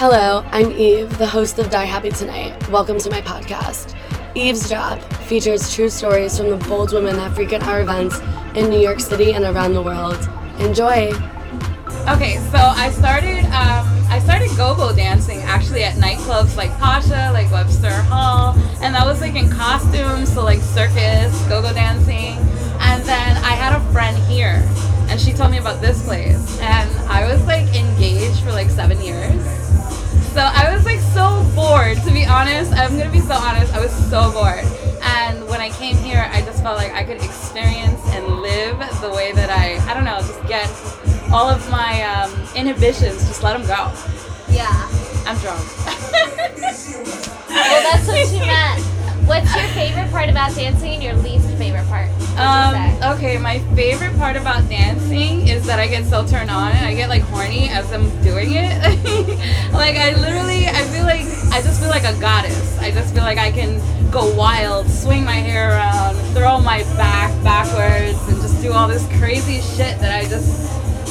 [0.00, 2.68] Hello, I'm Eve, the host of Die Happy Tonight.
[2.68, 3.96] Welcome to my podcast.
[4.36, 8.20] Eavesdrop features true stories from the bold women that frequent our events
[8.54, 10.16] in New York City and around the world.
[10.60, 11.10] Enjoy!
[12.14, 17.50] Okay, so I started um, I started go-go dancing actually at nightclubs like Pacha, like
[17.50, 22.38] Webster Hall, and that was like in costumes, so like circus, go-go dancing.
[22.78, 24.62] And then I had a friend here,
[25.08, 29.00] and she told me about this place, and I was like engaged for like seven
[29.00, 29.42] years.
[30.32, 32.72] So I was like so bored, to be honest.
[32.72, 33.74] I'm gonna be so honest.
[33.74, 34.64] I was so bored.
[35.02, 39.10] And when I came here, I just felt like I could experience and live the
[39.10, 40.68] way that I, I don't know, just get
[41.32, 43.92] all of my um, inhibitions, just let them go.
[44.48, 44.88] Yeah.
[45.26, 45.60] I'm drunk.
[47.48, 48.82] Well, that's what she meant.
[49.26, 52.08] What's your favorite part about dancing and your least favorite part?
[52.08, 52.97] What'd you Um?
[53.14, 56.94] Okay, my favorite part about dancing is that I get so turned on and I
[56.94, 58.68] get like horny as I'm doing it.
[59.72, 62.78] like I literally, I feel like I just feel like a goddess.
[62.78, 67.30] I just feel like I can go wild, swing my hair around, throw my back
[67.42, 70.68] backwards, and just do all this crazy shit that I just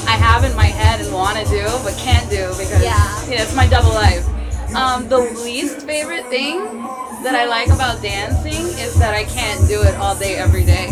[0.08, 2.96] I have in my head and want to do but can't do because Yeah.
[3.28, 4.26] yeah, it's my double life.
[4.76, 6.60] Um, the least favorite thing
[7.24, 10.88] that I like about dancing is that I can't do it all day every day.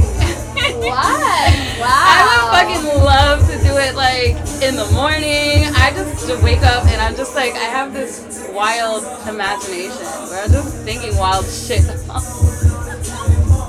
[0.73, 1.53] What?
[1.79, 1.85] Wow.
[1.85, 5.65] I would fucking love to do it like in the morning.
[5.75, 10.51] I just wake up and I'm just like I have this wild imagination where I'm
[10.51, 11.85] just thinking wild shit.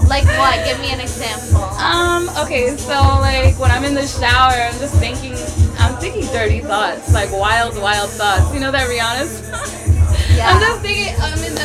[0.08, 0.64] Like what?
[0.64, 1.62] Give me an example.
[1.82, 5.34] um, okay, so like when I'm in the shower, I'm just thinking
[5.78, 8.54] I'm thinking dirty thoughts, like wild, wild thoughts.
[8.54, 9.42] You know that Rihanna's
[10.36, 10.50] Yeah.
[10.52, 11.55] I'm just thinking, I mean,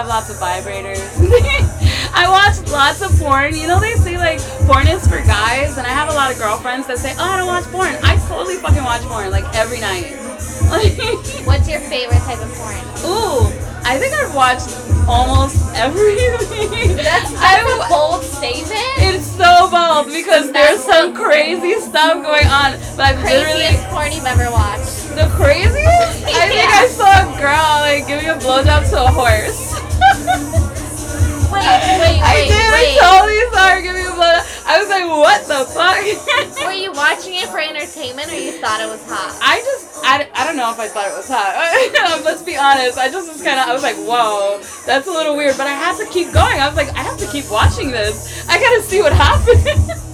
[0.00, 0.96] have lots of vibrators.
[2.16, 3.54] I watch lots of porn.
[3.54, 6.38] You know, they say like porn is for guys, and I have a lot of
[6.38, 9.80] girlfriends that say, "Oh, I don't watch porn." I totally fucking watch porn like every
[9.80, 10.16] night.
[11.44, 12.80] What's your favorite type of porn?
[13.04, 13.44] ooh,
[13.84, 14.72] I think I've watched
[15.04, 16.96] almost everything.
[16.96, 18.88] That's, I that's a bold statement.
[19.04, 23.68] It's so bold because there's some crazy stuff going on, but I've literally.
[23.68, 25.12] Craziest porn you've ever watched.
[25.12, 26.24] The craziest?
[26.24, 26.84] I think Yeah.
[26.84, 29.79] I saw a girl like giving a blowjob to a horse.
[31.50, 32.70] Wait, wait, I wait, did.
[32.70, 32.94] wait.
[32.94, 34.46] I totally saw her giving a blowjob.
[34.70, 35.98] I was like, what the fuck?
[36.66, 39.34] Were you watching it for entertainment or you thought it was hot?
[39.42, 42.22] I just, I, I don't know if I thought it was hot.
[42.24, 42.98] Let's be honest.
[42.98, 45.56] I just was kind of, I was like, whoa, that's a little weird.
[45.58, 46.60] But I had to keep going.
[46.60, 48.46] I was like, I have to keep watching this.
[48.48, 50.06] I gotta see what happens.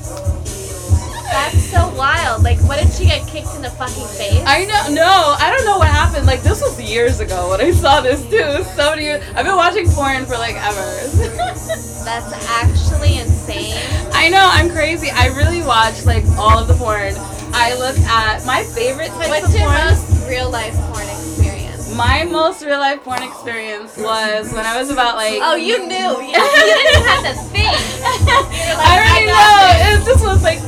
[3.86, 4.42] fucking face?
[4.47, 6.26] I know, no, I don't know what happened.
[6.26, 8.64] Like, this was years ago when I saw this too.
[8.74, 9.24] So many years.
[9.34, 10.82] I've been watching porn for like ever.
[12.06, 12.32] That's
[12.62, 13.74] actually insane.
[14.12, 15.10] I know, I'm crazy.
[15.10, 17.14] I really watch like all of the porn.
[17.52, 19.84] I look at my favorite types What's of your porn.
[19.88, 21.94] most real life porn experience?
[21.97, 25.38] my most real life porn experience was when I was about like.
[25.42, 25.97] Oh, you knew.
[25.97, 27.72] You, you didn't have to think.
[27.72, 29.32] like, I already I know.
[29.32, 30.60] got It just was like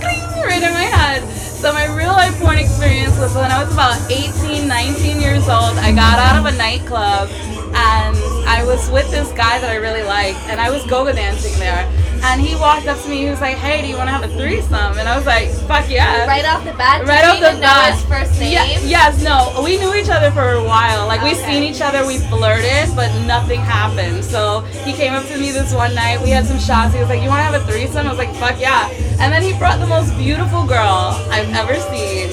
[0.42, 1.22] right in my head.
[1.58, 5.74] So my real life porn experience was when I was about 18, 19 years old.
[5.82, 7.28] I got out of a nightclub
[7.74, 11.58] and I was with this guy that I really liked and I was go-go dancing
[11.58, 11.82] there.
[12.20, 14.24] And he walked up to me, he was like, hey, do you want to have
[14.24, 14.98] a threesome?
[14.98, 16.26] And I was like, fuck yeah.
[16.26, 17.94] Right off the bat, Right off the bat.
[17.94, 18.52] know his first name?
[18.52, 19.62] Yeah, yes, no.
[19.62, 21.06] We knew each other for a while.
[21.06, 21.34] Like Okay.
[21.46, 24.24] seen each other, we flirted, but nothing happened.
[24.24, 26.20] So he came up to me this one night.
[26.20, 26.92] We had some shots.
[26.94, 28.88] He was like, "You want to have a threesome?" I was like, "Fuck yeah!"
[29.20, 32.28] And then he brought the most beautiful girl I've ever seen.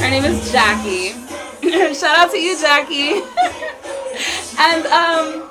[0.00, 1.12] Her name is Jackie.
[1.94, 3.20] Shout out to you, Jackie.
[4.58, 5.50] and um,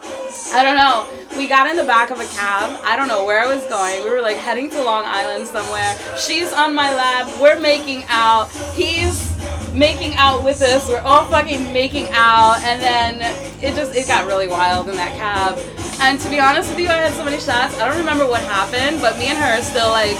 [0.53, 1.05] I don't know.
[1.37, 2.79] We got in the back of a cab.
[2.83, 4.03] I don't know where I was going.
[4.03, 5.97] We were like heading to Long Island somewhere.
[6.17, 7.29] She's on my lap.
[7.41, 8.49] We're making out.
[8.73, 9.35] He's
[9.73, 10.87] making out with us.
[10.87, 12.63] We're all fucking making out.
[12.63, 13.19] And then
[13.61, 15.59] it just it got really wild in that cab.
[15.99, 17.77] And to be honest with you, I had so many shots.
[17.79, 20.15] I don't remember what happened, but me and her are still like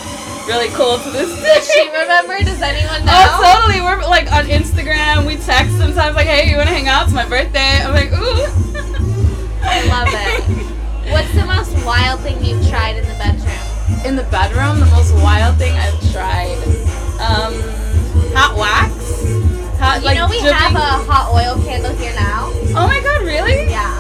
[0.48, 1.56] really cool to this day.
[1.56, 2.38] Does she remember?
[2.44, 3.24] Does anyone oh, know?
[3.40, 3.80] Oh, totally.
[3.80, 5.26] We're like on Instagram.
[5.26, 7.06] We text sometimes, like, "Hey, you want to hang out?
[7.06, 8.52] It's my birthday." I'm like, "Ooh."
[9.64, 10.62] I love it.
[11.12, 14.06] What's the most wild thing you've tried in the bedroom?
[14.06, 16.58] In the bedroom, the most wild thing I've tried,
[17.22, 17.54] um,
[18.34, 18.94] hot wax.
[19.80, 22.50] Hot, You like know we dripping- have a hot oil candle here now.
[22.76, 23.70] Oh my god, really?
[23.70, 23.94] Yeah.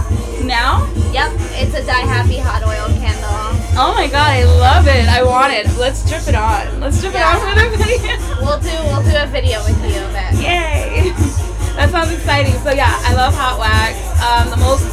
[0.43, 0.87] Now?
[1.11, 1.31] Yep.
[1.61, 3.53] It's a Die Happy hot oil candle.
[3.77, 5.07] Oh my god, I love it.
[5.07, 5.67] I want it.
[5.77, 6.79] Let's drip it on.
[6.79, 7.35] Let's drip Yeah.
[7.37, 8.15] it on for the video.
[8.45, 10.33] We'll do we'll do a video with you of it.
[10.41, 11.13] Yay!
[11.75, 12.53] That sounds exciting.
[12.63, 13.99] So yeah, I love hot wax.
[14.23, 14.85] Um, the most,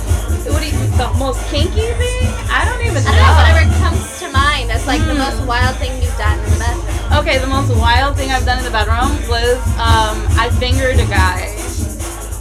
[0.51, 2.27] what do you, the most kinky thing?
[2.51, 3.11] I don't even know.
[3.11, 6.39] I don't know, whatever comes to mind That's like the most wild thing you've done
[6.39, 7.19] in the bedroom.
[7.23, 11.07] Okay, the most wild thing I've done in the bedroom was um, I fingered a
[11.07, 11.53] guy.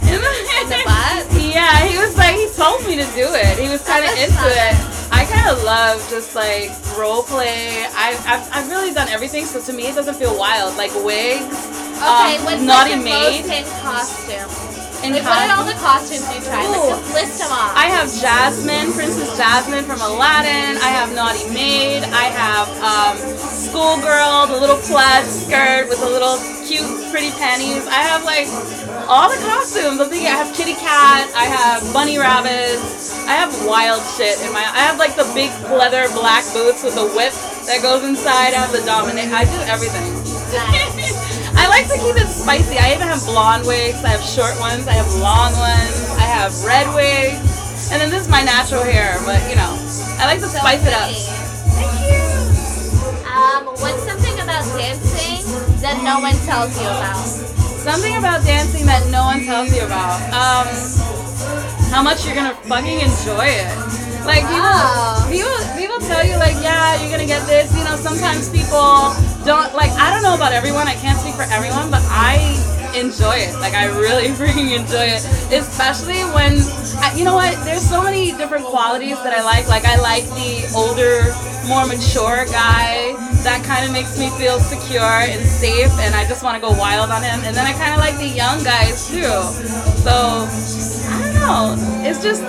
[0.08, 1.24] In the butt?
[1.36, 3.58] Yeah, he was like, he told me to do it.
[3.58, 4.50] He was kind of into fun.
[4.50, 4.76] it.
[5.12, 7.84] I kind of love just like role play.
[7.92, 10.76] I, I've, I've really done everything, so to me it doesn't feel wild.
[10.76, 11.44] Like wigs,
[12.00, 13.46] Okay, um, what's naughty like the maid.
[13.46, 14.81] most in costume?
[15.02, 16.70] In like, what are all the costumes you tried?
[16.70, 16.94] Ooh.
[16.94, 17.74] just list them off.
[17.74, 20.78] I have Jasmine, Princess Jasmine from Aladdin.
[20.78, 22.06] I have Naughty Maid.
[22.14, 27.86] I have um, Schoolgirl, the little plaid skirt with the little cute, pretty panties.
[27.90, 28.46] I have like
[29.10, 29.98] all the costumes.
[29.98, 31.26] I'm thinking I have Kitty Cat.
[31.34, 33.26] I have Bunny Rabbits.
[33.26, 34.62] I have wild shit in my.
[34.62, 37.34] I have like the big leather black boots with the whip
[37.66, 38.54] that goes inside.
[38.54, 39.34] I have the dominate.
[39.34, 40.14] I do everything.
[41.92, 42.00] Nice.
[42.00, 42.78] I like to keep it spicy.
[42.78, 44.02] I even have blonde wigs.
[44.04, 44.88] I have short ones.
[44.88, 45.94] I have long ones.
[46.18, 47.90] I have red wigs.
[47.92, 49.76] And then this is my natural hair, but you know,
[50.16, 51.10] I like to So spice it up.
[51.76, 52.20] Thank you.
[53.28, 55.44] Um, what's something about dancing
[55.82, 57.20] that no one tells you about?
[57.82, 60.16] Something about dancing that no one tells you about.
[60.32, 60.68] Um,
[61.90, 63.68] how much you're gonna fucking enjoy it.
[64.24, 65.26] Like Wow.
[65.28, 67.74] people, people, people tell you like, yeah, you're gonna get this.
[67.76, 69.12] You know, sometimes people
[69.44, 69.90] don't like.
[69.92, 70.86] I don't know about everyone.
[70.88, 72.38] I can't speak for everyone, but I
[72.94, 73.54] enjoy it.
[73.58, 76.60] Like I really freaking enjoy it, especially when,
[77.00, 77.52] I, you know what?
[77.64, 79.68] There's so many different qualities that I like.
[79.68, 81.32] Like I like the older,
[81.68, 83.16] more mature guy.
[83.42, 86.70] That kind of makes me feel secure and safe, and I just want to go
[86.78, 87.40] wild on him.
[87.42, 89.34] And then I kind of like the young guys too.
[90.06, 90.46] So
[91.10, 91.74] I don't know.
[92.06, 92.42] It's just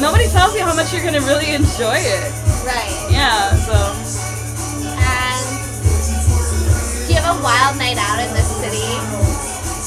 [0.00, 2.32] nobody tells you how much you're gonna really enjoy it.
[2.64, 3.08] Right.
[3.10, 3.52] Yeah.
[3.66, 4.01] So
[7.42, 8.88] wild night out in the city?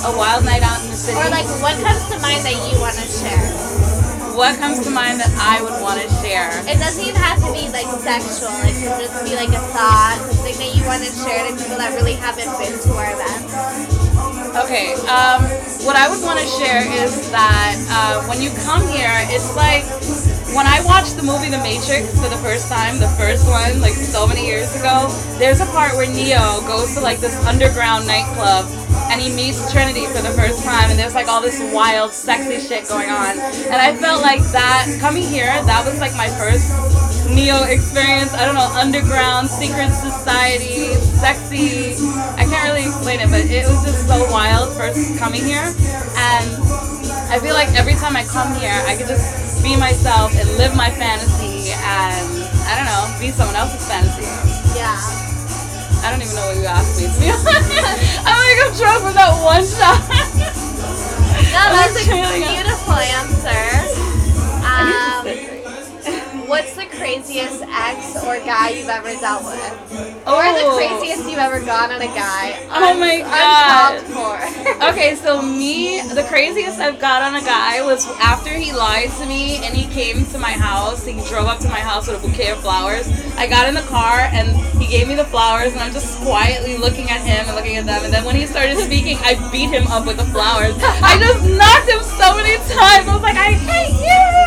[0.06, 1.18] a wild night out in the city.
[1.18, 3.86] Or like what comes to mind that you want to share?
[4.36, 6.52] what comes to mind that I would want to share?
[6.68, 8.52] It doesn't even have to be like sexual.
[8.68, 11.80] It can just be like a thought, something that you want to share to people
[11.80, 13.48] that really haven't been to our events.
[14.68, 15.40] Okay, um,
[15.88, 19.88] what I would want to share is that uh, when you come here, it's like
[20.56, 23.92] when I watched the movie The Matrix for the first time, the first one, like
[23.92, 28.64] so many years ago, there's a part where Neo goes to like this underground nightclub
[29.12, 32.66] and he meets Trinity for the first time, and there's like all this wild, sexy
[32.66, 33.38] shit going on.
[33.68, 36.72] And I felt like that coming here, that was like my first
[37.30, 38.34] Neo experience.
[38.34, 42.00] I don't know, underground, secret society, sexy.
[42.40, 45.68] I can't really explain it, but it was just so wild first coming here.
[46.16, 46.65] And
[47.36, 50.74] I feel like every time I come here, I could just be myself and live
[50.74, 52.24] my fantasy and,
[52.64, 54.24] I don't know, be someone else's fantasy.
[54.72, 54.96] Yeah.
[56.00, 58.24] I don't even know what you asked me, to be honest.
[58.24, 60.00] I'm like, I'm drunk from that one shot.
[61.52, 64.15] No, that's a beautiful answer.
[67.06, 69.62] Craziest ex or guy you've ever dealt with?
[70.26, 70.74] Or the Oh.
[70.76, 72.58] craziest you've ever gone on a guy?
[72.74, 74.02] Oh my God.
[74.92, 79.26] Okay, so me, the craziest I've got on a guy was after he lied to
[79.28, 81.06] me and he came to my house.
[81.06, 83.08] He drove up to my house with a bouquet of flowers.
[83.38, 84.50] I got in the car and
[84.82, 87.86] he gave me the flowers and I'm just quietly looking at him and looking at
[87.86, 88.04] them.
[88.04, 90.74] And then when he started speaking, I beat him up with the flowers.
[90.82, 93.08] I just knocked him so many times.
[93.08, 94.45] I was like, I hate you.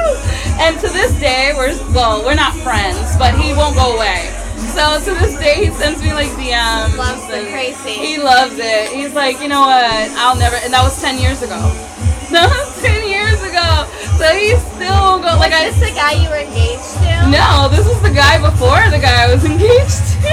[0.58, 4.28] And to this day, we're well, we're not friends, but he won't go away.
[4.74, 6.96] So to this day, he sends me like DMs.
[6.96, 7.92] Loves the and crazy.
[7.92, 8.92] He loves it.
[8.92, 10.10] He's like, you know what?
[10.18, 10.56] I'll never.
[10.56, 11.58] And that was ten years ago.
[12.28, 13.88] That was ten years ago.
[14.20, 15.32] So he still won't go.
[15.40, 15.68] Like I.
[15.72, 17.24] Is this the guy you were engaged to?
[17.32, 20.28] No, this was the guy before the guy I was engaged to.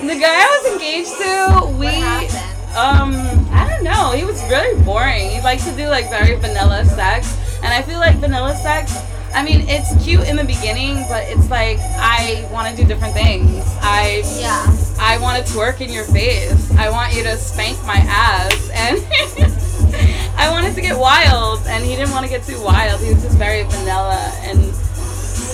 [0.00, 1.92] the guy I was engaged to, we.
[2.72, 3.12] Um,
[3.52, 4.12] I don't know.
[4.16, 5.28] He was really boring.
[5.28, 8.94] He liked to do like very vanilla sex, and I feel like vanilla sex.
[9.34, 13.14] I mean, it's cute in the beginning, but it's like I want to do different
[13.14, 13.64] things.
[13.80, 14.64] I Yeah.
[15.00, 16.70] I want to twerk in your face.
[16.76, 19.00] I want you to spank my ass, and
[20.38, 23.00] I wanted to get wild, and he didn't want to get too wild.
[23.00, 24.72] He was just very vanilla and